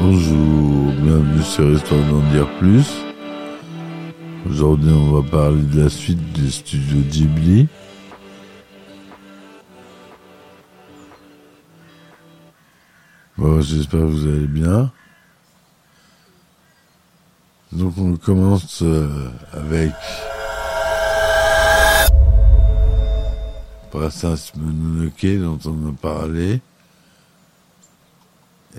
Bonjour, 0.00 0.92
bienvenue 0.92 1.42
sur 1.44 1.70
Histoire 1.70 2.00
d'en 2.10 2.18
dire 2.32 2.48
plus. 2.58 2.90
Aujourd'hui, 4.48 4.90
on 4.90 5.20
va 5.20 5.30
parler 5.30 5.62
de 5.62 5.84
la 5.84 5.88
suite 5.88 6.32
des 6.32 6.50
studios 6.50 7.02
Ghibli. 7.08 7.68
Bon, 13.38 13.60
j'espère 13.60 14.00
que 14.00 14.06
vous 14.06 14.26
allez 14.26 14.48
bien. 14.48 14.90
Donc, 17.70 17.94
on 17.98 18.16
commence 18.16 18.82
euh, 18.82 19.30
avec 19.52 19.92
Princesse 23.92 24.54
Mononoke 24.56 25.38
dont 25.38 25.58
on 25.66 25.90
a 25.90 25.92
parlé. 25.92 26.62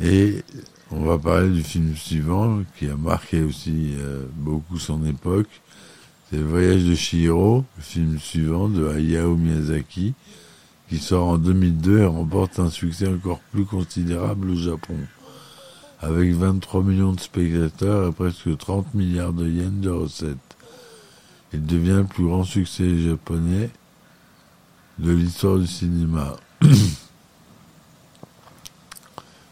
Et 0.02 0.44
on 0.89 1.05
va 1.05 1.20
parler 1.20 1.52
du 1.52 1.62
film 1.62 1.95
suivant 1.95 2.63
qui 2.80 2.89
a 2.89 2.95
marqué 2.95 3.44
aussi 3.44 3.94
euh, 3.99 4.26
beaucoup 4.34 4.80
son 4.80 5.05
époque. 5.05 5.62
C'est 6.30 6.38
Le 6.38 6.45
voyage 6.45 6.84
de 6.84 6.95
Shihiro, 6.95 7.63
le 7.77 7.84
film 7.84 8.17
suivant 8.17 8.67
de 8.67 8.88
Hayao 8.88 9.36
Miyazaki, 9.36 10.16
qui 10.89 10.98
sort 10.98 11.27
en 11.27 11.38
2002 11.38 12.00
et 12.00 12.05
remporte 12.05 12.58
un 12.58 12.72
succès 12.72 13.08
encore 13.08 13.39
plus 13.52 13.66
considérable 13.66 14.50
au 14.50 14.55
Japon. 14.55 14.98
Avec 16.02 16.34
23 16.34 16.81
millions 16.81 17.14
de 17.14 17.20
spectateurs 17.20 18.09
et 18.09 18.11
presque 18.11 18.58
30 18.58 18.95
milliards 18.95 19.34
de 19.34 19.48
yens 19.48 19.80
de 19.80 19.91
recettes. 19.91 20.58
Il 21.53 21.64
devient 21.67 22.02
le 22.02 22.05
plus 22.05 22.25
grand 22.25 22.44
succès 22.44 22.98
japonais 22.98 23.70
de 24.99 25.11
l'histoire 25.11 25.58
du 25.58 25.67
cinéma. 25.67 26.36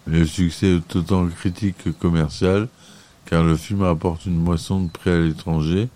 Le 0.08 0.25
succès 0.25 0.78
est 0.78 0.95
autant 0.95 1.28
critique 1.28 1.78
que 1.84 1.89
commercial, 1.89 2.67
car 3.25 3.44
le 3.44 3.56
film 3.56 3.84
apporte 3.84 4.25
une 4.25 4.42
moisson 4.42 4.81
de 4.81 4.89
prix 4.89 5.12
à 5.12 5.19
l'étranger, 5.19 5.89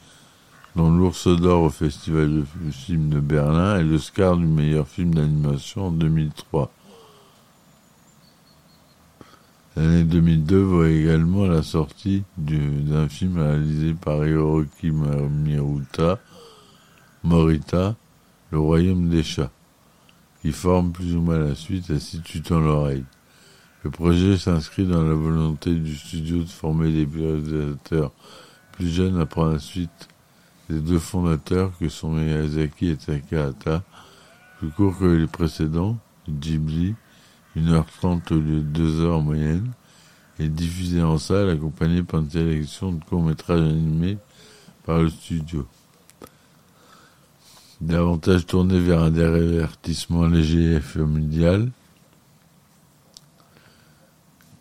dont 0.76 0.92
l'Ours 0.92 1.28
d'Or 1.28 1.64
au 1.64 1.70
Festival 1.70 2.32
de 2.32 2.46
films 2.72 3.10
de 3.10 3.20
Berlin 3.20 3.80
et 3.80 3.84
l'Oscar 3.84 4.38
du 4.38 4.46
meilleur 4.46 4.88
film 4.88 5.14
d'animation 5.14 5.88
en 5.88 5.92
2003. 5.92 6.72
L'année 9.76 10.04
2002 10.04 10.62
voit 10.62 10.90
également 10.90 11.46
la 11.46 11.62
sortie 11.64 12.24
d'un 12.38 13.10
film 13.10 13.40
réalisé 13.40 13.94
par 13.94 14.26
Hiroki 14.26 14.92
Miruta, 14.92 16.20
Morita, 17.24 17.96
Le 18.52 18.60
Royaume 18.60 19.10
des 19.10 19.24
Chats, 19.24 19.52
qui 20.42 20.52
forme 20.52 20.92
plus 20.92 21.16
ou 21.16 21.22
moins 21.22 21.40
la 21.40 21.56
suite 21.56 21.90
à 21.90 22.00
Si 22.00 22.22
tu 22.22 22.42
tends 22.42 22.60
l'oreille. 22.60 23.04
Le 23.84 23.90
projet 23.90 24.38
s'inscrit 24.38 24.86
dans 24.86 25.04
la 25.04 25.14
volonté 25.14 25.74
du 25.74 25.96
studio 25.96 26.40
de 26.40 26.50
former 26.50 26.92
des 26.92 27.08
réalisateurs 27.12 28.12
plus 28.72 28.90
jeunes 28.90 29.20
après 29.20 29.52
la 29.54 29.60
suite 29.60 30.10
des 30.70 30.80
deux 30.80 31.00
fondateurs 31.00 31.72
que 31.80 31.90
sont 31.90 32.12
Miyazaki 32.12 32.90
et 32.90 32.98
Takahata, 32.98 33.84
plus 34.60 34.70
court 34.70 34.98
que 34.98 35.06
les 35.06 35.28
précédents, 35.28 35.98
Ghibli, 36.28 36.96
1h30 37.58 38.34
au 38.34 38.40
lieu 38.40 38.62
de 38.62 38.80
2h 38.80 39.12
en 39.12 39.22
moyenne, 39.22 39.72
et 40.40 40.50
diffusé 40.50 41.02
en 41.02 41.18
salle 41.18 41.50
accompagné 41.50 42.04
par 42.04 42.20
une 42.20 42.30
sélection 42.30 42.92
de 42.92 43.04
courts-métrages 43.04 43.62
animés 43.62 44.18
par 44.86 45.00
le 45.00 45.10
studio. 45.10 45.68
Davantage 47.82 48.46
tourné 48.46 48.80
vers 48.80 49.04
un 49.04 49.12
divertissement 49.12 50.28
léger 50.28 50.76
et 50.76 50.80
familial, 50.80 51.72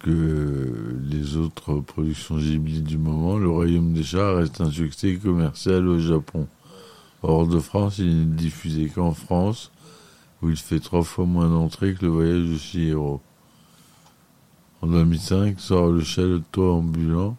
que 0.01 0.99
les 1.09 1.37
autres 1.37 1.79
productions 1.79 2.37
Ghibli 2.37 2.83
du 2.83 2.99
moment, 2.99 3.39
Le 3.39 3.49
Royaume 3.49 3.93
des 3.93 4.03
Chats 4.03 4.35
reste 4.35 4.61
un 4.61 4.71
succès 4.71 5.15
commercial 5.15 5.87
au 5.87 6.01
Japon. 6.01 6.49
Hors 7.23 7.47
de 7.47 7.61
France, 7.61 7.99
il 7.99 8.19
n'est 8.19 8.37
diffusé 8.37 8.89
qu'en 8.89 9.13
France, 9.13 9.71
où 10.43 10.51
il 10.51 10.57
fait 10.57 10.81
trois 10.81 11.05
fois 11.05 11.25
moins 11.25 11.49
d'entrées 11.49 11.95
que 11.95 12.07
Le 12.07 12.11
Voyage 12.11 12.49
de 12.49 12.59
Chihiro. 12.59 13.21
En 14.83 14.89
2005 14.89 15.61
sort 15.61 15.93
Le 15.93 16.03
Château 16.03 16.73
ambulant, 16.73 17.37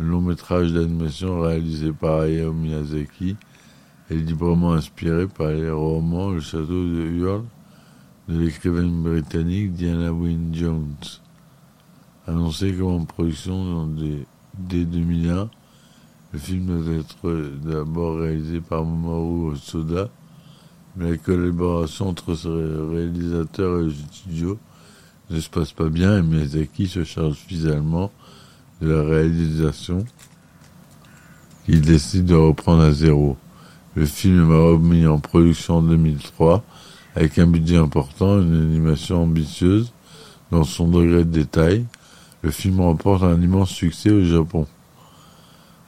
un 0.00 0.04
long 0.04 0.22
métrage 0.22 0.72
d'animation 0.72 1.40
réalisé 1.40 1.92
par 1.92 2.22
Hayao 2.22 2.52
Miyazaki 2.52 3.36
et 4.10 4.16
librement 4.16 4.72
inspiré 4.72 5.26
par 5.26 5.48
les 5.48 5.70
romans 5.70 6.30
Le 6.30 6.40
Château 6.40 6.84
de 6.84 7.02
Hurle 7.02 7.44
de 8.28 8.38
l'écrivaine 8.38 9.02
britannique 9.02 9.72
Diana 9.72 10.12
Wynne 10.12 10.54
Jones 10.54 10.94
annoncé 12.28 12.72
comme 12.72 12.88
en 12.88 13.04
production 13.04 13.88
dès 14.58 14.84
2001. 14.84 15.48
Le 16.32 16.38
film 16.38 16.84
doit 16.84 16.94
être 16.94 17.58
d'abord 17.64 18.18
réalisé 18.18 18.60
par 18.60 18.84
Mamoru 18.84 19.56
Soda, 19.56 20.10
mais 20.96 21.12
la 21.12 21.16
collaboration 21.16 22.08
entre 22.08 22.34
ce 22.34 22.48
réalisateur 22.48 23.80
et 23.80 23.84
le 23.84 23.94
studio 24.12 24.58
ne 25.30 25.40
se 25.40 25.48
passe 25.48 25.72
pas 25.72 25.88
bien 25.88 26.18
et 26.18 26.22
Miyazaki 26.22 26.86
se 26.86 27.04
charge 27.04 27.36
finalement 27.36 28.10
de 28.82 28.90
la 28.90 29.02
réalisation 29.02 30.04
qu'il 31.64 31.80
décide 31.80 32.26
de 32.26 32.34
reprendre 32.34 32.82
à 32.82 32.92
zéro. 32.92 33.36
Le 33.98 34.06
film 34.06 34.52
est 34.52 34.54
remis 34.54 35.06
en 35.08 35.18
production 35.18 35.78
en 35.78 35.82
2003 35.82 36.62
avec 37.16 37.36
un 37.36 37.48
budget 37.48 37.78
important, 37.78 38.40
une 38.40 38.54
animation 38.54 39.24
ambitieuse 39.24 39.92
dans 40.52 40.62
son 40.62 40.86
degré 40.86 41.24
de 41.24 41.30
détail, 41.32 41.84
le 42.42 42.52
film 42.52 42.80
remporte 42.80 43.24
un 43.24 43.42
immense 43.42 43.70
succès 43.70 44.12
au 44.12 44.22
Japon. 44.22 44.68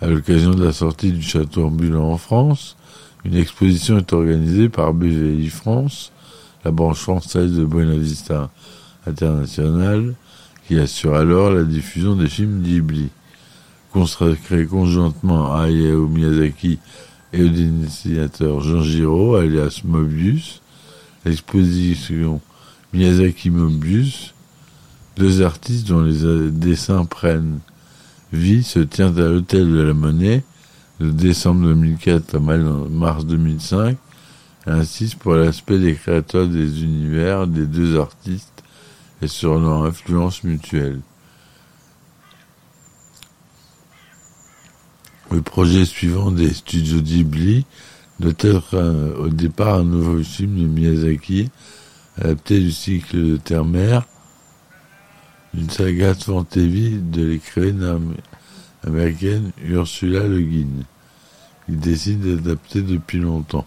À 0.01 0.09
l'occasion 0.09 0.51
de 0.51 0.65
la 0.65 0.73
sortie 0.73 1.13
du 1.13 1.23
château 1.23 1.67
ambulant 1.67 2.11
en 2.11 2.19
France, 2.19 2.77
une 3.25 3.37
exposition 3.37 3.99
est 3.99 4.13
organisée 4.13 4.69
par 4.69 4.93
BVI 4.93 5.49
France, 5.49 6.11
la 6.65 6.73
branche 6.73 6.99
française 6.99 7.53
de 7.53 7.65
Buena 7.65 7.95
Vista 7.95 8.51
International, 9.07 10.17
qui 10.67 10.81
assure 10.81 11.15
alors 11.15 11.53
la 11.53 11.63
diffusion 11.63 12.17
des 12.17 12.29
films 12.29 12.61
Ghibli. 12.63 13.11
Consacré 13.93 14.67
conjointement 14.67 15.55
à 15.55 15.67
Hayao 15.67 16.09
Miyazaki 16.09 16.81
et 17.33 17.43
au 17.43 17.49
dessinateur 17.49 18.61
Jean 18.61 18.83
Giraud, 18.83 19.37
alias 19.37 19.83
Mobius, 19.85 20.61
l'exposition 21.25 22.41
Miyazaki 22.93 23.51
Mobius 23.51 24.35
deux 25.17 25.43
artistes 25.43 25.89
dont 25.89 26.03
les 26.03 26.51
dessins 26.51 27.05
prennent 27.05 27.59
vie 28.33 28.63
se 28.63 28.79
tient 28.79 29.15
à 29.17 29.29
l'hôtel 29.29 29.71
de 29.71 29.81
la 29.81 29.93
Monnaie 29.93 30.43
de 30.99 31.11
décembre 31.11 31.67
2004 31.67 32.37
à 32.37 32.39
mars 32.39 33.27
2005 33.27 33.97
et 34.67 34.71
insiste 34.71 35.17
pour 35.17 35.35
l'aspect 35.35 35.79
des 35.79 35.95
créateurs 35.95 36.47
des 36.47 36.83
univers 36.85 37.47
des 37.47 37.67
deux 37.67 37.99
artistes 37.99 38.63
et 39.21 39.29
sur 39.29 39.59
leur 39.59 39.85
influence 39.85 40.45
mutuelle. 40.45 41.01
Le 45.31 45.43
projet 45.43 45.85
suivant 45.85 46.33
des 46.33 46.53
studios 46.53 47.01
Ghibli 47.01 47.65
doit 48.19 48.33
être 48.41 49.17
au 49.19 49.29
départ 49.29 49.77
un 49.77 49.85
nouveau 49.85 50.23
film 50.25 50.57
de 50.57 50.67
Miyazaki 50.67 51.51
adapté 52.17 52.59
du 52.59 52.73
cycle 52.73 53.17
de 53.17 53.37
Terre-Mer 53.37 54.05
une 55.55 55.71
saga 55.71 56.15
fantasy 56.15 56.99
de 57.01 57.25
l'écrivaine 57.25 58.17
américaine 58.87 59.53
Ursula 59.65 60.27
Le 60.27 60.41
Guin. 60.41 60.85
Il 61.69 61.79
décide 61.79 62.21
d'adapter 62.21 62.83
depuis 62.83 63.19
longtemps. 63.19 63.67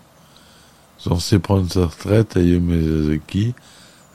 Censé 0.97 1.39
prendre 1.39 1.71
sa 1.71 1.85
retraite, 1.87 2.37
Hayao 2.37 2.59
Miyazaki 2.59 3.53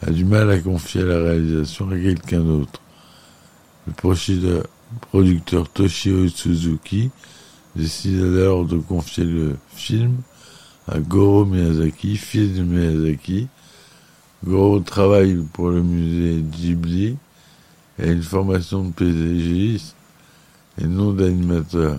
a 0.07 0.11
du 0.11 0.25
mal 0.25 0.51
à 0.51 0.59
confier 0.59 1.03
la 1.03 1.19
réalisation 1.19 1.91
à 1.91 1.97
quelqu'un 1.97 2.41
d'autre. 2.41 2.81
Le 3.87 4.63
producteur 5.01 5.69
Toshio 5.71 6.29
Suzuki 6.29 7.11
décide 7.77 8.21
alors 8.21 8.65
de 8.65 8.79
confier 8.79 9.25
le 9.25 9.57
film 9.75 10.17
à 10.87 10.99
Goro 10.99 11.45
Miyazaki, 11.45 12.17
fils 12.17 12.57
de 12.57 12.63
Miyazaki. 12.63 13.49
Goro 14.45 14.81
travaille 14.81 15.37
pour 15.53 15.71
le 15.71 15.83
musée 15.83 16.43
Ghibli 16.43 17.17
et 17.99 18.11
une 18.11 18.23
formation 18.23 18.85
de 18.85 18.93
paysagiste 18.93 19.97
et 20.81 20.87
non 20.87 21.13
d'animateur. 21.13 21.99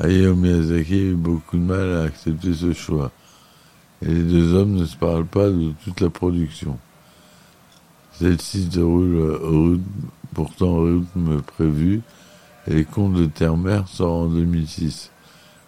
Hayao 0.00 0.34
Miyazaki 0.34 0.94
a 0.94 0.96
eu 0.96 1.14
beaucoup 1.14 1.56
de 1.56 1.62
mal 1.62 1.92
à 1.94 2.02
accepter 2.02 2.54
ce 2.54 2.72
choix. 2.72 3.10
Et 4.02 4.06
les 4.06 4.22
deux 4.22 4.54
hommes 4.54 4.74
ne 4.74 4.84
se 4.84 4.96
parlent 4.96 5.26
pas 5.26 5.48
de 5.48 5.72
toute 5.82 6.00
la 6.00 6.10
production. 6.10 6.78
Celle-ci 8.12 8.68
se 8.70 8.80
roule 8.80 9.80
pourtant 10.34 10.68
au 10.68 10.84
rythme 10.84 11.40
prévu 11.42 12.02
les 12.66 12.84
contes 12.84 13.14
de 13.14 13.26
Terre-Mère 13.26 13.88
sort 13.88 14.22
en 14.22 14.26
2006. 14.26 15.10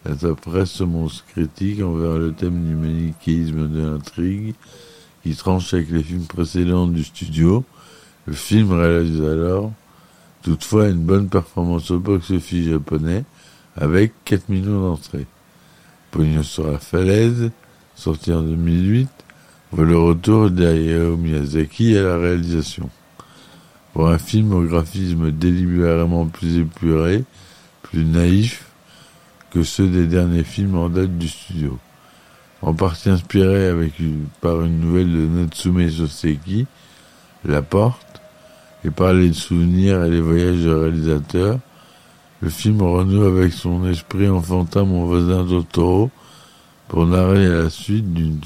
La 0.04 0.34
presse 0.34 0.70
se 0.70 0.84
montre 0.84 1.24
critique 1.26 1.82
envers 1.82 2.18
le 2.18 2.32
thème 2.32 2.64
du 2.66 2.74
manichéisme 2.74 3.68
de 3.68 3.90
l'intrigue, 3.90 4.54
qui 5.22 5.34
tranche 5.36 5.74
avec 5.74 5.90
les 5.90 6.02
films 6.02 6.26
précédents 6.26 6.86
du 6.86 7.04
studio. 7.04 7.64
Le 8.26 8.32
film 8.32 8.72
réalise 8.72 9.22
alors 9.22 9.72
toutefois 10.42 10.88
une 10.88 11.04
bonne 11.04 11.28
performance 11.28 11.90
au 11.90 11.98
box-office 11.98 12.68
japonais, 12.68 13.24
avec 13.76 14.12
4 14.24 14.48
millions 14.48 14.80
d'entrées. 14.80 15.26
Pognon 16.10 16.42
sur 16.42 16.70
la 16.70 16.78
falaise, 16.78 17.50
sorti 17.94 18.32
en 18.32 18.42
2008, 18.42 19.08
voit 19.72 19.84
le 19.84 19.98
retour 19.98 20.50
d'Hayao 20.50 21.16
Miyazaki 21.16 21.96
à 21.96 22.02
la 22.02 22.16
réalisation. 22.18 22.90
Pour 23.92 24.08
un 24.08 24.18
film 24.18 24.52
au 24.52 24.62
graphisme 24.62 25.30
délibérément 25.32 26.26
plus 26.26 26.58
épuré, 26.58 27.24
plus 27.82 28.04
naïf 28.04 28.66
que 29.50 29.62
ceux 29.62 29.88
des 29.88 30.06
derniers 30.06 30.44
films 30.44 30.76
en 30.76 30.88
date 30.88 31.18
du 31.18 31.28
studio. 31.28 31.78
En 32.62 32.74
partie 32.74 33.10
inspiré 33.10 33.72
par 34.40 34.62
une 34.62 34.80
nouvelle 34.80 35.10
de 35.10 35.26
Natsume 35.26 35.90
Soseki, 35.90 36.66
La 37.44 37.62
Porte, 37.62 38.20
et 38.84 38.90
par 38.90 39.12
les 39.12 39.32
souvenirs 39.32 40.04
et 40.04 40.10
les 40.10 40.20
voyages 40.20 40.62
de 40.62 40.70
réalisateur, 40.70 41.58
le 42.40 42.48
film 42.48 42.80
renoue 42.82 43.24
avec 43.24 43.52
son 43.52 43.86
esprit 43.86 44.28
enfantin 44.28 44.84
Mon 44.84 45.04
voisin 45.04 45.44
Totoro 45.44 46.10
pour 46.88 47.06
narrer 47.06 47.46
la 47.46 47.70
suite 47.70 48.12
d'une 48.14 48.38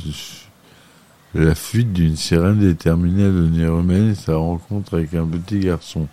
la 1.35 1.55
fuite 1.55 1.93
d'une 1.93 2.17
sirène 2.17 2.61
déterminée 2.61 3.25
à 3.25 3.29
devenir 3.29 3.77
humaine 3.77 4.11
et 4.11 4.15
sa 4.15 4.37
rencontre 4.37 4.95
avec 4.95 5.15
un 5.15 5.27
petit 5.27 5.59
garçon. 5.59 6.07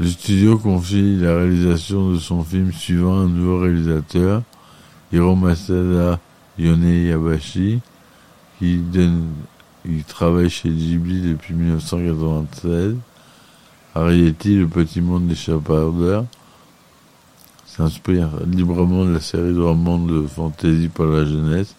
Le 0.00 0.06
studio 0.06 0.58
confie 0.58 1.16
la 1.16 1.36
réalisation 1.36 2.10
de 2.10 2.18
son 2.18 2.42
film 2.42 2.72
suivant 2.72 3.18
un 3.18 3.28
nouveau 3.28 3.60
réalisateur, 3.60 4.42
Hiromasada 5.12 6.18
Yone 6.58 7.06
Yabashi, 7.06 7.80
qui, 8.58 8.82
travaille 10.08 10.50
chez 10.50 10.70
Ghibli 10.70 11.20
depuis 11.32 11.54
1996 11.54 12.96
Arietti, 13.94 14.56
le 14.56 14.68
petit 14.68 15.00
monde 15.00 15.26
des 15.26 15.34
chapardeurs, 15.34 16.24
s'inspire 17.66 18.30
librement 18.46 19.04
de 19.04 19.14
la 19.14 19.20
série 19.20 19.52
de 19.52 19.60
romans 19.60 19.98
de 19.98 20.26
fantasy 20.26 20.88
pour 20.88 21.06
la 21.06 21.24
jeunesse, 21.24 21.74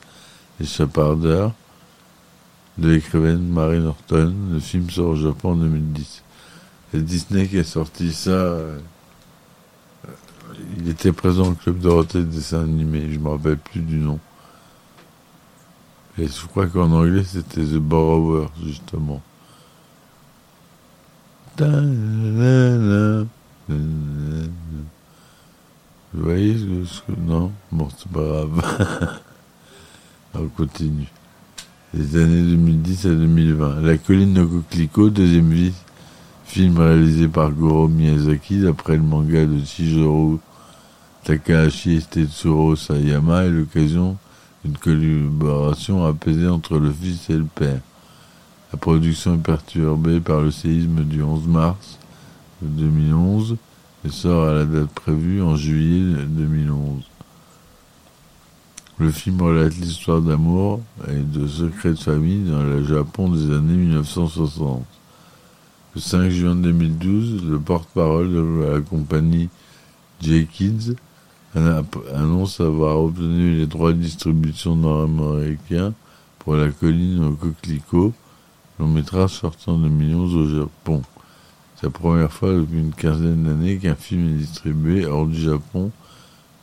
Les 0.59 0.65
chapardeurs, 0.65 1.53
de 2.77 2.89
l'écrivaine 2.89 3.47
Marie 3.47 3.79
Norton. 3.79 4.33
Le 4.51 4.59
film 4.59 4.89
sort 4.89 5.09
au 5.09 5.15
Japon 5.15 5.51
en 5.51 5.55
2010. 5.55 6.23
C'est 6.91 7.03
Disney 7.03 7.47
qui 7.47 7.59
a 7.59 7.63
sorti 7.63 8.11
ça. 8.11 8.31
Euh, 8.31 8.79
il 10.77 10.89
était 10.89 11.11
présent 11.11 11.51
au 11.51 11.53
Club 11.53 11.79
Dorothée 11.79 12.19
de 12.19 12.25
dessin 12.25 12.63
animé, 12.63 13.07
je 13.09 13.17
ne 13.17 13.23
me 13.23 13.29
rappelle 13.29 13.57
plus 13.57 13.81
du 13.81 13.97
nom. 13.97 14.19
Et 16.17 16.27
je 16.27 16.45
crois 16.47 16.67
qu'en 16.67 16.91
anglais 16.91 17.23
c'était 17.23 17.63
The 17.63 17.77
Borrower, 17.77 18.47
justement. 18.63 19.21
Vous 21.57 21.67
voyez 26.13 26.57
ce 26.85 27.01
que... 27.01 27.19
Non? 27.19 27.51
Bon, 27.71 27.87
c'est 27.97 28.11
pas 28.11 28.21
grave. 28.21 29.19
On 30.33 30.47
continue. 30.49 31.07
Les 31.93 32.15
années 32.15 32.41
2010 32.41 33.05
à 33.05 33.09
2020. 33.09 33.81
La 33.81 33.97
colline 33.97 34.33
de 34.33 34.45
Coquelicot, 34.45 35.09
deuxième 35.09 35.49
vie, 35.49 35.73
film 36.45 36.77
réalisé 36.77 37.27
par 37.27 37.51
Goro 37.51 37.89
Miyazaki 37.89 38.61
d'après 38.61 38.95
le 38.95 39.03
manga 39.03 39.45
de 39.45 39.59
Chijoro 39.59 40.39
Takahashi 41.25 41.97
et 41.97 42.01
Tetsuro 42.01 42.77
Sayama 42.77 43.43
est 43.43 43.49
l'occasion 43.49 44.15
d'une 44.63 44.77
collaboration 44.77 46.05
apaisée 46.05 46.47
entre 46.47 46.77
le 46.77 46.93
fils 46.93 47.29
et 47.29 47.35
le 47.35 47.43
père. 47.43 47.81
La 48.71 48.79
production 48.79 49.35
est 49.35 49.43
perturbée 49.43 50.21
par 50.21 50.39
le 50.39 50.51
séisme 50.51 51.03
du 51.03 51.21
11 51.21 51.45
mars 51.47 51.99
2011 52.61 53.57
et 54.05 54.09
sort 54.09 54.47
à 54.47 54.53
la 54.53 54.63
date 54.63 54.91
prévue 54.91 55.41
en 55.41 55.57
juillet 55.57 56.23
2011. 56.25 57.10
Le 59.01 59.09
film 59.09 59.41
relate 59.41 59.75
l'histoire 59.77 60.21
d'amour 60.21 60.79
et 61.09 61.17
de 61.17 61.47
secrets 61.47 61.89
de 61.89 61.99
famille 61.99 62.47
dans 62.47 62.61
le 62.61 62.83
Japon 62.85 63.29
des 63.29 63.51
années 63.51 63.73
1960. 63.73 64.85
Le 65.95 65.99
5 65.99 66.29
juin 66.29 66.53
2012, 66.53 67.43
le 67.45 67.59
porte-parole 67.59 68.31
de 68.31 68.73
la 68.75 68.79
compagnie 68.79 69.49
J-Kids 70.21 70.93
annonce 71.55 72.61
avoir 72.61 72.99
obtenu 72.99 73.57
les 73.57 73.65
droits 73.65 73.93
de 73.93 73.97
distribution 73.97 74.75
nord-américains 74.75 75.95
pour 76.37 76.53
la 76.53 76.69
colline 76.69 77.23
au 77.23 77.31
coquelicot 77.31 78.13
long 78.77 78.87
métrage 78.87 79.31
sortant 79.31 79.79
de 79.79 79.89
millions 79.89 80.25
au 80.25 80.47
Japon. 80.47 81.01
C'est 81.75 81.87
la 81.87 81.89
première 81.89 82.31
fois 82.31 82.53
depuis 82.53 82.77
une 82.77 82.93
quinzaine 82.93 83.45
d'années 83.45 83.79
qu'un 83.79 83.95
film 83.95 84.29
est 84.29 84.37
distribué 84.37 85.07
hors 85.07 85.25
du 85.25 85.41
Japon 85.41 85.89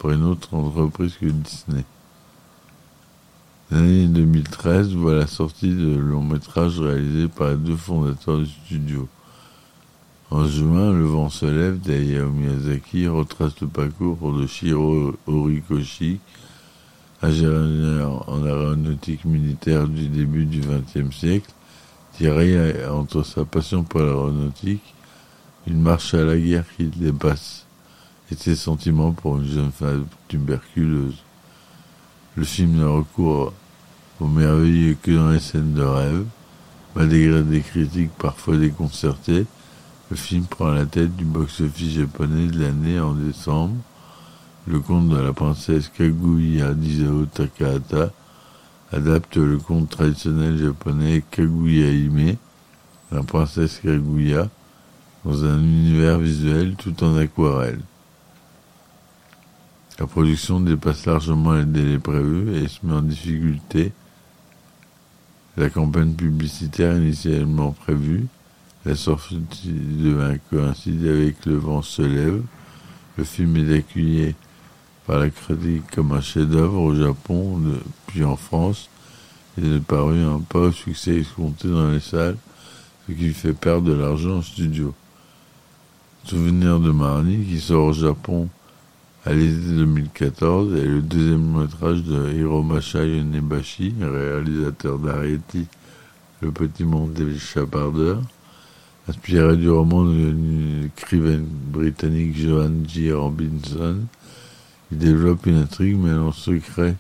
par 0.00 0.12
une 0.12 0.22
autre 0.22 0.54
entreprise 0.54 1.16
que 1.20 1.26
Disney. 1.26 1.84
L'année 3.70 4.06
2013 4.06 4.94
voit 4.94 5.12
la 5.12 5.26
sortie 5.26 5.74
de 5.74 5.94
long 5.94 6.22
métrage 6.22 6.80
réalisé 6.80 7.28
par 7.28 7.50
les 7.50 7.56
deux 7.56 7.76
fondateurs 7.76 8.38
du 8.38 8.46
studio. 8.46 9.06
En 10.30 10.46
juin, 10.46 10.90
Le 10.90 11.04
vent 11.04 11.28
se 11.28 11.44
lève 11.44 11.78
d'Ayao 11.78 12.30
Miyazaki 12.30 13.08
retrace 13.08 13.60
le 13.60 13.66
parcours 13.66 14.32
de 14.32 14.46
Shiro 14.46 15.12
Horikoshi, 15.26 16.18
ingénieur 17.20 18.26
en 18.26 18.42
aéronautique 18.42 19.26
militaire 19.26 19.86
du 19.86 20.08
début 20.08 20.46
du 20.46 20.60
XXe 20.60 21.14
siècle, 21.14 21.52
Thierry 22.14 22.56
entre 22.86 23.22
sa 23.22 23.44
passion 23.44 23.82
pour 23.84 24.00
l'aéronautique, 24.00 24.94
une 25.66 25.82
marche 25.82 26.14
à 26.14 26.24
la 26.24 26.38
guerre 26.38 26.64
qui 26.74 26.86
dépasse 26.86 27.66
et 28.32 28.34
ses 28.34 28.56
sentiments 28.56 29.12
pour 29.12 29.36
une 29.36 29.46
jeune 29.46 29.72
femme 29.72 30.06
tuberculeuse. 30.26 31.22
Le 32.38 32.44
film 32.44 32.76
ne 32.76 32.84
recourt 32.84 33.52
au 34.20 34.28
merveilleux 34.28 34.96
que 35.02 35.10
dans 35.10 35.30
les 35.30 35.40
scènes 35.40 35.74
de 35.74 35.82
rêve. 35.82 36.24
Malgré 36.94 37.42
des 37.42 37.62
critiques 37.62 38.12
parfois 38.16 38.56
déconcertées, 38.56 39.44
le 40.08 40.16
film 40.16 40.44
prend 40.44 40.70
la 40.70 40.86
tête 40.86 41.16
du 41.16 41.24
box-office 41.24 41.94
japonais 41.94 42.46
de 42.46 42.60
l'année 42.60 43.00
en 43.00 43.14
décembre. 43.14 43.74
Le 44.68 44.78
conte 44.78 45.08
de 45.08 45.16
la 45.16 45.32
princesse 45.32 45.88
Kaguya 45.88 46.74
d'Isao 46.74 47.26
Takahata 47.26 48.12
adapte 48.92 49.36
le 49.36 49.58
conte 49.58 49.90
traditionnel 49.90 50.58
japonais 50.58 51.24
Kaguya 51.32 51.90
Hime, 51.90 52.36
la 53.10 53.24
princesse 53.24 53.80
Kaguya, 53.82 54.48
dans 55.24 55.44
un 55.44 55.58
univers 55.58 56.20
visuel 56.20 56.76
tout 56.76 57.02
en 57.02 57.16
aquarelle. 57.16 57.80
La 59.98 60.06
production 60.06 60.60
dépasse 60.60 61.06
largement 61.06 61.54
les 61.54 61.64
délais 61.64 61.98
prévus 61.98 62.54
et 62.54 62.68
se 62.68 62.78
met 62.84 62.92
en 62.92 63.02
difficulté. 63.02 63.90
La 65.56 65.70
campagne 65.70 66.14
publicitaire 66.14 66.96
initialement 66.96 67.72
prévue, 67.72 68.28
la 68.84 68.94
sortie 68.94 69.42
devint 69.64 70.36
coïncider 70.50 71.10
avec 71.10 71.44
Le 71.46 71.56
vent 71.56 71.82
se 71.82 72.02
lève. 72.02 72.42
Le 73.16 73.24
film 73.24 73.56
est 73.56 73.78
accueilli 73.78 74.36
par 75.04 75.18
la 75.18 75.30
critique 75.30 75.90
comme 75.92 76.12
un 76.12 76.20
chef-d'œuvre 76.20 76.80
au 76.80 76.94
Japon, 76.94 77.60
puis 78.06 78.22
en 78.22 78.36
France. 78.36 78.88
Il 79.60 79.82
paru 79.82 80.22
un 80.22 80.38
pas 80.38 80.60
au 80.60 80.72
succès 80.72 81.16
escompté 81.16 81.66
dans 81.66 81.90
les 81.90 81.98
salles, 81.98 82.36
ce 83.08 83.14
qui 83.14 83.30
fait 83.30 83.52
perdre 83.52 83.88
de 83.88 83.94
l'argent 83.94 84.36
en 84.36 84.42
studio. 84.42 84.94
Souvenir 86.22 86.78
de 86.78 86.92
Marnie, 86.92 87.44
qui 87.44 87.58
sort 87.58 87.86
au 87.86 87.92
Japon 87.92 88.48
à 89.24 89.32
l'été 89.32 89.56
2014, 89.56 90.74
est 90.76 90.86
le 90.86 91.02
deuxième 91.02 91.60
métrage 91.60 92.02
de 92.04 92.32
Hiromasa 92.32 93.04
Yonebashi, 93.04 93.94
réalisateur 94.00 94.98
d'Arietti, 94.98 95.66
Le 96.40 96.52
Petit 96.52 96.84
Monde 96.84 97.14
des 97.14 97.36
Chapardeurs, 97.36 98.22
inspiré 99.08 99.56
du 99.56 99.68
roman 99.68 100.04
de 100.04 100.34
l'écrivaine 100.82 101.46
britannique 101.46 102.38
Joan 102.38 102.84
G. 102.88 103.12
Robinson, 103.12 103.98
il 104.92 104.98
développe 104.98 105.46
une 105.46 105.56
intrigue 105.56 105.98
mêlant 105.98 106.32
secret 106.32 106.94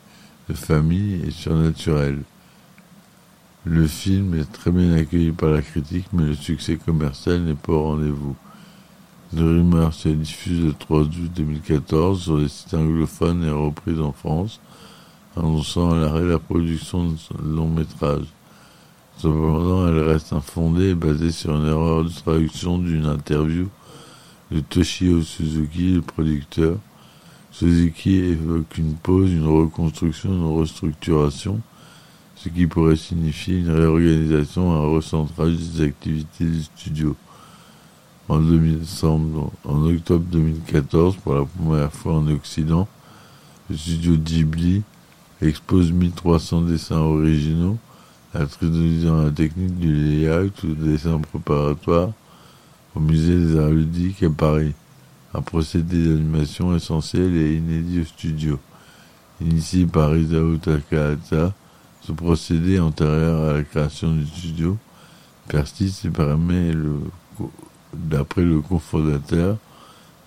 de 0.48 0.54
famille 0.54 1.22
et 1.26 1.30
surnaturel. 1.30 2.18
Le 3.64 3.86
film 3.86 4.34
est 4.34 4.50
très 4.52 4.72
bien 4.72 4.92
accueilli 4.94 5.30
par 5.30 5.50
la 5.50 5.62
critique, 5.62 6.08
mais 6.12 6.24
le 6.24 6.34
succès 6.34 6.76
commercial 6.76 7.42
n'est 7.42 7.54
pas 7.54 7.72
au 7.72 7.82
rendez-vous. 7.82 8.36
The 9.34 9.40
Rumor 9.40 9.92
se 9.92 10.08
diffuse 10.08 10.64
le 10.64 10.72
3 10.72 11.00
août 11.00 11.30
2014 11.36 12.22
sur 12.22 12.38
les 12.38 12.48
sites 12.48 12.72
anglophones 12.72 13.44
et 13.44 13.50
reprise 13.50 14.00
en 14.00 14.12
France, 14.12 14.58
annonçant 15.36 15.92
à 15.92 15.96
l'arrêt 15.98 16.24
la 16.24 16.38
production 16.38 17.04
de 17.04 17.16
long 17.44 17.68
métrage. 17.68 18.24
Cependant, 19.18 19.86
elle 19.86 19.98
reste 20.00 20.32
infondée 20.32 20.90
et 20.90 20.94
basée 20.94 21.30
sur 21.30 21.54
une 21.54 21.66
erreur 21.66 22.04
de 22.04 22.08
traduction 22.08 22.78
d'une 22.78 23.04
interview 23.04 23.68
de 24.50 24.60
Toshio 24.60 25.22
Suzuki, 25.22 25.92
le 25.92 26.02
producteur, 26.02 26.78
Suzuki 27.50 28.14
évoque 28.14 28.78
une 28.78 28.94
pause, 28.94 29.30
une 29.30 29.46
reconstruction, 29.46 30.30
une 30.30 30.58
restructuration, 30.58 31.60
ce 32.34 32.48
qui 32.48 32.66
pourrait 32.66 32.96
signifier 32.96 33.58
une 33.58 33.70
réorganisation, 33.72 34.72
un 34.72 34.86
recentrage 34.86 35.56
des 35.56 35.84
activités 35.84 36.44
du 36.44 36.62
studio. 36.62 37.16
En, 38.28 38.40
en 39.64 39.86
octobre 39.86 40.24
2014, 40.30 41.16
pour 41.16 41.34
la 41.34 41.44
première 41.44 41.92
fois 41.92 42.14
en 42.14 42.26
Occident, 42.28 42.86
le 43.70 43.76
studio 43.76 44.16
Ghibli 44.16 44.82
expose 45.40 45.92
1300 45.92 46.62
dessins 46.62 47.00
originaux, 47.00 47.78
introduisant 48.34 49.22
la 49.22 49.30
technique 49.30 49.78
du 49.78 49.94
layout 49.94 50.52
ou 50.64 50.74
des 50.74 50.92
dessins 50.92 51.18
préparatoires 51.18 52.12
au 52.94 53.00
musée 53.00 53.36
des 53.36 53.58
arts 53.58 53.70
ludiques 53.70 54.22
à 54.22 54.30
Paris 54.30 54.74
un 55.34 55.42
procédé 55.42 56.04
d'animation 56.04 56.74
essentiel 56.74 57.34
et 57.36 57.56
inédit 57.56 58.00
au 58.00 58.04
studio. 58.04 58.58
Initié 59.40 59.86
par 59.86 60.16
Isao 60.16 60.56
Takahata, 60.56 61.52
ce 62.00 62.12
procédé 62.12 62.80
antérieur 62.80 63.50
à 63.50 63.52
la 63.54 63.62
création 63.62 64.12
du 64.12 64.26
studio 64.26 64.76
persiste 65.48 66.04
et 66.04 66.10
permet, 66.10 66.72
d'après 67.94 68.42
le 68.42 68.60
cofondateur, 68.60 69.56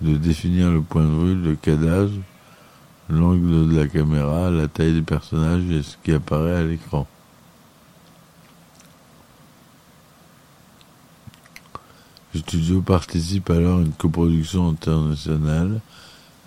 de 0.02 0.18
définir 0.18 0.72
le 0.72 0.82
point 0.82 1.04
de 1.04 1.10
vue, 1.10 1.36
le 1.36 1.56
cadage, 1.56 2.12
l'angle 3.10 3.70
de 3.70 3.78
la 3.78 3.88
caméra, 3.88 4.50
la 4.50 4.68
taille 4.68 4.94
des 4.94 5.02
personnages 5.02 5.70
et 5.70 5.84
ce 5.84 5.96
qui 6.04 6.12
apparaît 6.12 6.56
à 6.56 6.64
l'écran. 6.64 7.08
Le 12.34 12.40
studio 12.40 12.82
participe 12.82 13.50
alors 13.50 13.80
à 13.80 13.82
une 13.82 13.92
coproduction 13.92 14.70
internationale, 14.70 15.82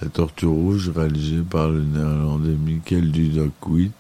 La 0.01 0.09
Tortue 0.09 0.47
Rouge, 0.47 0.91
réalisée 0.95 1.43
par 1.43 1.69
le 1.69 1.83
néerlandais 1.83 2.57
Michael 2.57 3.13
Dudok-Witt, 3.13 3.93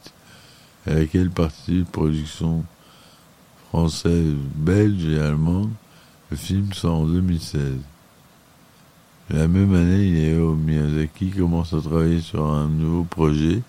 à 0.86 0.94
laquelle 0.94 1.30
participent 1.30 1.92
productions 1.92 2.64
françaises, 3.68 4.34
belges 4.54 5.04
et 5.04 5.20
allemandes. 5.20 5.70
Le 6.34 6.38
film 6.38 6.72
sort 6.72 6.96
en 6.96 7.06
2016. 7.06 7.74
La 9.30 9.46
même 9.46 9.72
année, 9.72 10.32
Hayao 10.32 10.56
Miyazaki 10.56 11.30
commence 11.30 11.72
à 11.72 11.80
travailler 11.80 12.20
sur 12.20 12.44
un 12.44 12.66
nouveau 12.66 13.04
projet, 13.04 13.62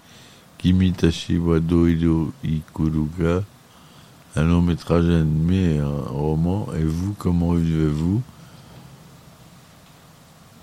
Kimitashi 0.57 1.37
Wado 1.37 1.85
Ido 1.85 2.33
Ikuruga, 2.43 3.43
un 4.35 4.43
long 4.45 4.63
métrage 4.63 5.05
animé 5.05 5.75
et 5.75 5.77
un 5.77 6.05
roman. 6.07 6.67
Et 6.75 6.83
vous, 6.83 7.13
comment 7.19 7.53
vivez-vous? 7.53 8.23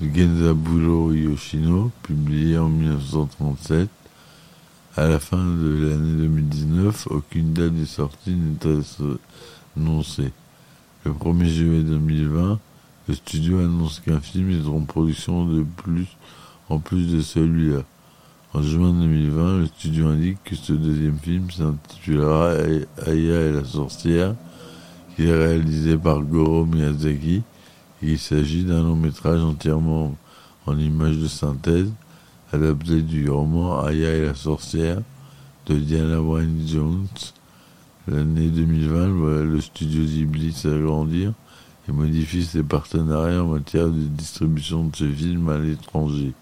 Genzaburo 0.03 1.13
Yoshino, 1.13 1.93
publié 2.03 2.59
en 2.59 2.69
1937. 2.69 3.89
À 4.97 5.07
la 5.07 5.21
fin 5.21 5.37
de 5.37 5.87
l'année 5.89 6.23
2019, 6.27 7.07
aucune 7.13 7.53
date 7.53 7.77
de 7.77 7.85
sortie 7.85 8.35
n'est 8.35 8.73
annoncée. 9.77 10.33
Le 11.05 11.11
1er 11.11 11.47
juillet 11.47 11.83
2020, 11.83 12.61
le 13.09 13.15
studio 13.15 13.59
annonce 13.59 13.99
qu'un 13.99 14.21
film 14.21 14.53
est 14.53 14.69
en 14.69 14.83
production 14.83 15.47
de 15.47 15.65
plus 15.65 16.07
en 16.69 16.79
plus 16.79 17.13
de 17.13 17.21
celui-là. 17.21 17.83
En 18.55 18.63
juin 18.63 18.93
2020, 18.93 19.59
le 19.59 19.67
studio 19.67 20.07
indique 20.07 20.39
que 20.45 20.55
ce 20.55 20.73
deuxième 20.73 21.19
film 21.19 21.51
s'intitulera 21.51 22.53
Aya 23.05 23.41
et 23.49 23.53
la 23.53 23.65
sorcière, 23.65 24.37
qui 25.17 25.27
est 25.27 25.35
réalisé 25.35 25.99
par 25.99 26.23
Goro 26.23 26.67
Miyazaki, 26.67 27.43
et 28.03 28.13
il 28.13 28.19
s'agit 28.19 28.63
d'un 28.63 28.85
long 28.85 28.95
métrage 28.95 29.41
entièrement 29.41 30.15
en 30.67 30.79
images 30.79 31.19
de 31.19 31.27
synthèse, 31.27 31.91
adapté 32.53 33.03
du 33.03 33.29
roman 33.29 33.83
Aya 33.83 34.15
et 34.15 34.27
la 34.27 34.37
sorcière 34.37 35.01
de 35.67 35.75
Diana 35.75 36.23
Wynne 36.23 36.63
Jones. 36.65 37.09
L'année 38.09 38.49
2020, 38.49 39.45
le 39.45 39.61
studio 39.61 40.03
Ghibli 40.03 40.53
s'agrandir 40.53 41.33
et 41.89 41.93
modifie 41.93 42.45
ses 42.45 42.65
partenariats 42.65 43.45
en 43.45 43.47
matière 43.47 43.87
de 43.87 44.01
distribution 44.01 44.87
de 44.87 44.97
ses 44.97 45.09
films 45.09 45.49
à 45.49 45.59
l'étranger 45.59 46.33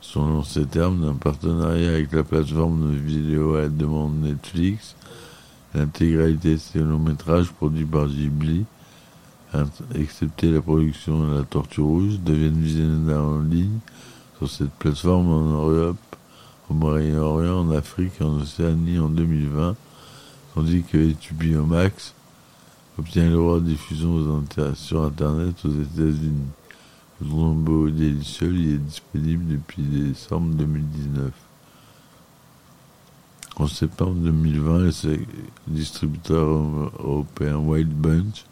selon 0.00 0.44
ces 0.44 0.66
termes, 0.66 1.04
d'un 1.04 1.14
partenariat 1.14 1.90
avec 1.90 2.12
la 2.12 2.22
plateforme 2.22 2.92
de 2.92 2.96
vidéo 2.96 3.56
à 3.56 3.62
la 3.62 3.68
demande 3.68 4.20
Netflix. 4.20 4.94
L'intégralité 5.74 6.52
de 6.52 6.58
ces 6.58 6.78
longs 6.78 7.00
métrages 7.00 7.50
produits 7.50 7.84
par 7.84 8.06
Ghibli, 8.06 8.64
excepté 9.96 10.52
la 10.52 10.60
production 10.60 11.26
de 11.26 11.38
La 11.38 11.42
Tortue 11.42 11.80
Rouge, 11.80 12.20
deviennent 12.20 12.60
visionnés 12.60 13.14
en 13.14 13.40
ligne 13.40 13.80
sur 14.38 14.48
cette 14.48 14.70
plateforme 14.70 15.28
en 15.28 15.42
Europe, 15.42 15.96
au 16.70 16.74
Moyen-Orient, 16.74 17.62
en 17.62 17.70
Afrique 17.72 18.12
et 18.20 18.24
en 18.24 18.36
Océanie 18.36 19.00
en 19.00 19.08
2020, 19.08 19.74
tandis 20.54 20.82
que 20.82 21.12
HBO 21.12 21.66
Max 21.66 22.14
obtient 22.98 23.28
le 23.28 23.34
droit 23.34 23.60
de 23.60 23.66
diffusion 23.66 24.44
sur 24.74 25.02
Internet 25.02 25.56
aux 25.64 25.82
États-Unis. 25.82 26.48
Le 27.20 27.90
délicieux, 27.90 28.52
il 28.54 28.74
est 28.74 28.78
disponible 28.78 29.46
depuis 29.46 29.82
décembre 29.82 30.54
2019. 30.54 31.32
En 33.56 33.68
septembre 33.68 34.16
2020, 34.16 35.04
le 35.04 35.18
distributeur 35.68 36.48
européen 36.98 37.56
Wild 37.56 37.92
Bunch 37.92 38.44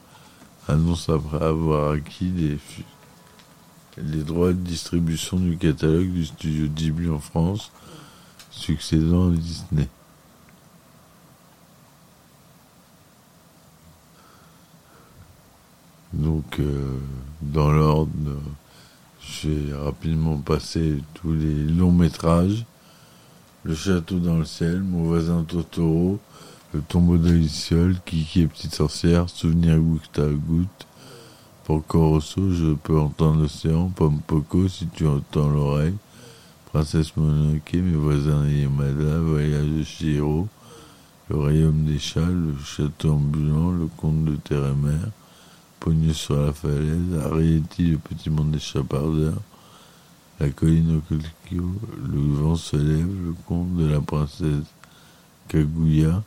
annonce 0.69 1.09
après 1.09 1.45
avoir 1.45 1.93
acquis 1.93 2.31
les, 2.37 2.59
les 3.99 4.23
droits 4.23 4.53
de 4.53 4.59
distribution 4.59 5.39
du 5.39 5.57
catalogue 5.57 6.13
du 6.13 6.25
studio 6.25 6.67
Ghibli 6.69 7.11
en 7.11 7.19
France, 7.19 7.73
succédant 8.51 9.29
à 9.29 9.35
Disney. 9.35 9.89
Donc, 16.13 16.61
euh, 16.61 16.99
dans 17.41 17.71
l'ordre, 17.71 18.11
j'ai 19.21 19.73
rapidement 19.73 20.37
passé 20.37 20.99
tous 21.15 21.33
les 21.33 21.65
longs 21.65 21.93
métrages. 21.93 22.67
Le 23.65 23.75
château 23.75 24.19
dans 24.19 24.39
le 24.39 24.45
ciel, 24.45 24.83
mon 24.83 25.05
voisin 25.05 25.45
Totoro, 25.45 26.19
le 26.75 26.81
tombeau 26.81 27.17
de 27.17 27.31
Luciole, 27.31 27.97
Kiki 28.05 28.43
et 28.43 28.47
petite 28.47 28.75
sorcière, 28.75 29.31
souvenir 29.31 29.79
goutte 29.79 30.19
à 30.19 30.29
goutte. 30.29 30.87
Porco 31.65 32.09
Rosso, 32.11 32.51
je 32.51 32.75
peux 32.75 32.99
entendre 32.99 33.43
l'océan, 33.43 33.89
Pompoko, 33.89 34.69
si 34.69 34.89
tu 34.89 35.07
entends 35.07 35.49
l'oreille. 35.49 35.95
Princesse 36.73 37.17
Mononoke, 37.17 37.75
mes 37.75 37.97
voisins 37.97 38.49
Yamada, 38.49 39.21
voyage 39.21 39.69
de 39.69 39.83
Shiro, 39.83 40.49
le 41.29 41.37
royaume 41.37 41.85
des 41.85 41.99
chats, 41.99 42.21
le 42.21 42.55
château 42.65 43.13
ambulant, 43.13 43.71
le 43.71 43.87
conte 43.97 44.25
de 44.25 44.37
terre 44.37 44.67
et 44.67 44.75
mer. 44.75 45.09
Pogné 45.83 46.13
sur 46.13 46.41
la 46.41 46.53
falaise, 46.53 47.19
Arieti, 47.25 47.91
le 47.91 47.99
petit 47.99 48.31
monde 48.31 48.53
des 48.53 48.61
chapardeurs, 48.61 49.41
la 50.39 50.49
colline 50.51 51.03
au 51.11 51.15
le 51.51 52.35
vent 52.35 52.55
se 52.55 52.77
lève, 52.77 53.09
le 53.27 53.33
conte 53.49 53.77
de 53.77 53.87
la 53.87 54.01
princesse 54.01 54.63
Kaguya, 55.49 56.23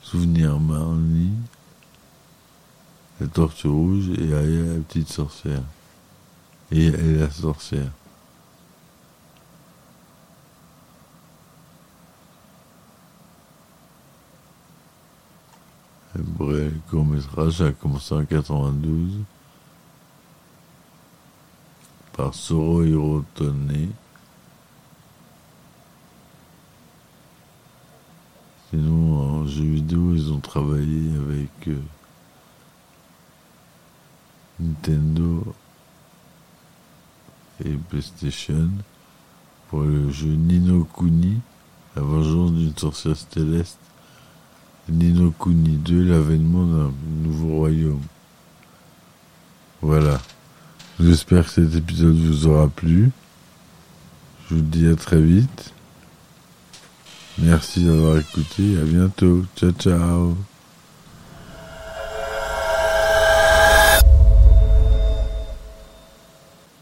Souvenir 0.00 0.60
Marni, 0.60 1.32
la 3.20 3.26
tortue 3.26 3.66
rouge 3.66 4.10
et 4.10 4.32
Aya 4.32 4.74
la 4.74 4.80
petite 4.82 5.08
sorcière. 5.08 5.64
Et, 6.70 6.86
et 6.86 7.14
la 7.18 7.30
sorcière. 7.32 7.90
Le 16.16 16.72
court 16.88 17.04
métrage 17.04 17.60
a 17.60 17.72
commencé 17.72 18.14
en 18.14 18.24
92 18.24 19.18
par 22.16 22.32
Soro 22.32 22.82
Hirotone. 22.82 23.90
Sinon, 28.70 29.18
en 29.18 29.46
jeu 29.46 29.64
vidéo, 29.64 30.14
ils 30.14 30.32
ont 30.32 30.40
travaillé 30.40 31.14
avec 31.16 31.68
euh, 31.68 31.82
Nintendo 34.58 35.54
et 37.62 37.74
PlayStation 37.90 38.70
pour 39.68 39.82
le 39.82 40.10
jeu 40.10 40.28
Nino 40.28 40.84
Kuni, 40.96 41.40
la 41.94 42.00
vengeance 42.00 42.52
d'une 42.52 42.76
sorcière 42.76 43.16
céleste 43.16 43.78
Nino 44.88 45.32
Kuni 45.32 45.76
2, 45.78 46.04
l'avènement 46.04 46.64
d'un 46.64 46.92
nouveau 47.22 47.56
royaume. 47.56 48.02
Voilà. 49.82 50.20
J'espère 51.00 51.44
que 51.44 51.50
cet 51.50 51.74
épisode 51.74 52.16
vous 52.16 52.46
aura 52.46 52.68
plu. 52.68 53.10
Je 54.48 54.54
vous 54.54 54.62
dis 54.62 54.86
à 54.86 54.96
très 54.96 55.20
vite. 55.20 55.72
Merci 57.38 57.84
d'avoir 57.84 58.18
écouté. 58.18 58.78
À 58.78 58.84
bientôt. 58.84 59.44
Ciao, 59.56 59.72
ciao. 59.72 60.36